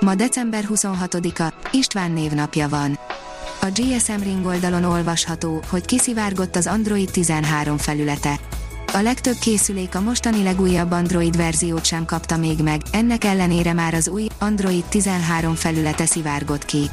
[0.00, 2.98] Ma december 26-a, István névnapja van.
[3.60, 8.38] A GSM Ring oldalon olvasható, hogy kiszivárgott az Android 13 felülete.
[8.92, 13.94] A legtöbb készülék a mostani legújabb Android verziót sem kapta még meg, ennek ellenére már
[13.94, 16.90] az új Android 13 felülete szivárgott ki.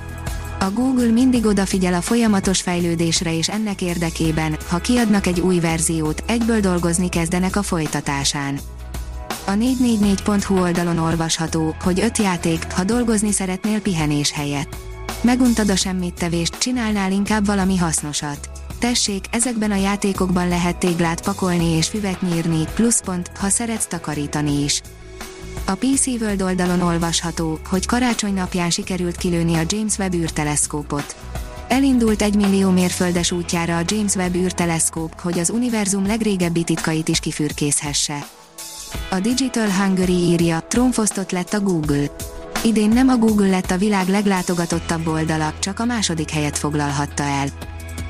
[0.60, 6.24] A Google mindig odafigyel a folyamatos fejlődésre és ennek érdekében, ha kiadnak egy új verziót,
[6.28, 8.60] egyből dolgozni kezdenek a folytatásán.
[9.50, 14.76] A 444.hu oldalon olvasható, hogy öt játék, ha dolgozni szeretnél pihenés helyett.
[15.22, 18.50] Meguntad a semmittevést, csinálnál inkább valami hasznosat.
[18.80, 24.82] Tessék, ezekben a játékokban lehet téglát pakolni és füvet nyírni, pluszpont, ha szeretsz takarítani is.
[25.66, 31.16] A PC World oldalon olvasható, hogy karácsony napján sikerült kilőni a James Webb űrteleszkópot.
[31.68, 37.20] Elindult egy millió mérföldes útjára a James Webb űrteleszkóp, hogy az univerzum legrégebbi titkait is
[37.20, 38.28] kifürkészhesse.
[39.10, 42.06] A Digital Hungary írja, trónfosztott lett a Google.
[42.64, 47.48] Idén nem a Google lett a világ leglátogatottabb oldala, csak a második helyet foglalhatta el.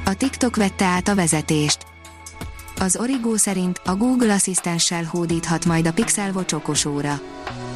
[0.05, 1.78] A TikTok vette át a vezetést.
[2.80, 7.20] Az Origo szerint a Google asszisztenssel hódíthat majd a Pixel Watch okosóra.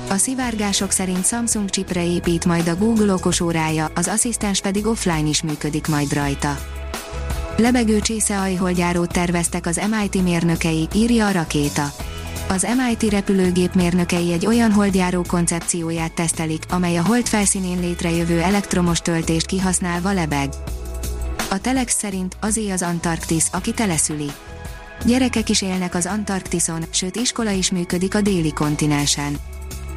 [0.09, 5.41] A szivárgások szerint Samsung chipre épít majd a Google okosórája, az asszisztens pedig offline is
[5.41, 6.57] működik majd rajta.
[7.57, 11.91] Lebegő csészeajholgyárót terveztek az MIT mérnökei, írja a rakéta.
[12.51, 18.99] Az MIT repülőgép mérnökei egy olyan holdjáró koncepcióját tesztelik, amely a hold felszínén létrejövő elektromos
[18.99, 20.49] töltést kihasználva lebeg.
[21.49, 24.31] A Telex szerint azé az Antarktisz, aki teleszüli.
[25.05, 29.37] Gyerekek is élnek az Antarktiszon, sőt iskola is működik a déli kontinensen.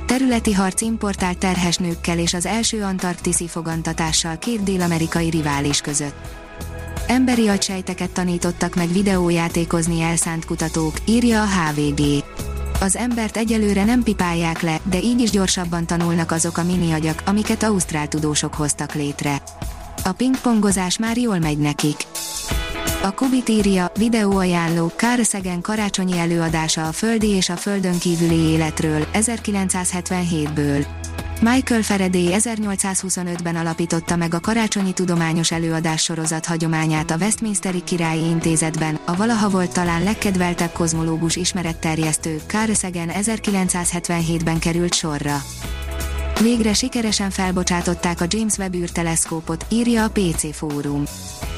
[0.07, 6.43] Területi harc importált terhes nőkkel és az első antarktiszi fogantatással két dél-amerikai rivális között.
[7.07, 12.25] Emberi agysejteket tanítottak meg videójátékozni elszánt kutatók, írja a HVG.
[12.85, 17.23] Az embert egyelőre nem pipálják le, de így is gyorsabban tanulnak azok a mini agyak,
[17.27, 19.43] amiket ausztrál tudósok hoztak létre.
[20.05, 21.97] A pingpongozás már jól megy nekik.
[23.03, 30.87] A Kubit írja, videóajánló, Kárszegen karácsonyi előadása a földi és a földön kívüli életről, 1977-ből.
[31.41, 38.99] Michael Faraday 1825-ben alapította meg a karácsonyi tudományos előadás sorozat hagyományát a Westminsteri Királyi Intézetben,
[39.05, 45.43] a valaha volt talán legkedveltebb kozmológus ismeretterjesztő, Carl Sagan 1977-ben került sorra.
[46.41, 51.05] Végre sikeresen felbocsátották a James Webb űrteleszkópot, írja a PC Fórum.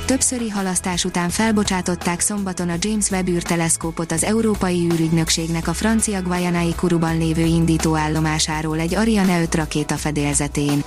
[0.07, 6.75] Többszöri halasztás után felbocsátották szombaton a James Webb űrteleszkópot az Európai űrügynökségnek a francia Guayanai
[6.75, 10.83] Kuruban lévő indítóállomásáról egy Ariane 5 rakéta fedélzetén.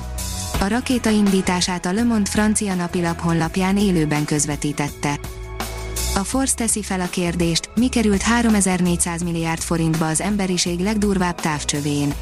[0.59, 5.19] A rakéta indítását a Le Monde francia napilap honlapján élőben közvetítette.
[6.15, 12.13] A Force teszi fel a kérdést, mi került 3400 milliárd forintba az emberiség legdurvább távcsövén.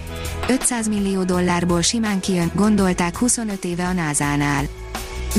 [0.47, 4.67] 500 millió dollárból simán kijön, gondolták 25 éve a NASA-nál.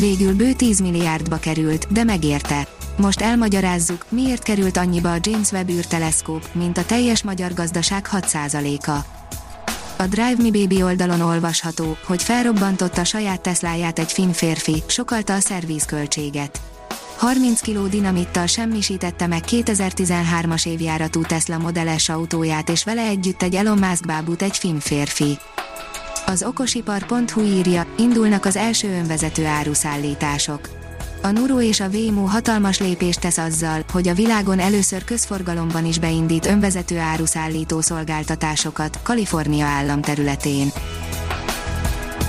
[0.00, 2.68] Végül bő 10 milliárdba került, de megérte.
[2.96, 8.90] Most elmagyarázzuk, miért került annyiba a James Webb űrteleszkóp, mint a teljes magyar gazdaság 6%-a.
[10.02, 15.40] A Drive Me Baby oldalon olvasható, hogy felrobbantotta saját Tesláját egy finn férfi, sokalta a
[15.40, 16.60] szervízköltséget.
[17.16, 23.54] 30 kg dinamittal semmisítette meg 2013-as évjáratú Tesla Model S autóját és vele együtt egy
[23.54, 25.38] Elon Musk bábút egy finn férfi.
[26.28, 30.68] Az okosipar.hu írja, indulnak az első önvezető áruszállítások.
[31.22, 35.98] A Nuro és a Waymo hatalmas lépést tesz azzal, hogy a világon először közforgalomban is
[35.98, 40.68] beindít önvezető áruszállító szolgáltatásokat, Kalifornia állam területén.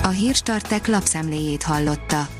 [0.02, 2.39] A Hírstartek lapszemléjét hallotta.